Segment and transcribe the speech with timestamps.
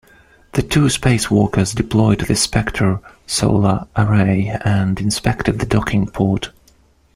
[0.53, 6.49] The two spacwalkers deployed the "Spektr" solar array and inspected the docking port.